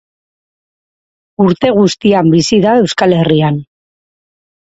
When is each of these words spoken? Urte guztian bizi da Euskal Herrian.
Urte 1.45 1.69
guztian 1.75 2.33
bizi 2.37 2.59
da 2.65 2.73
Euskal 2.87 3.15
Herrian. 3.19 3.61